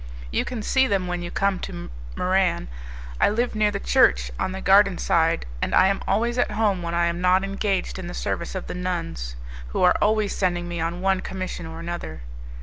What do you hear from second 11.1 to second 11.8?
commission or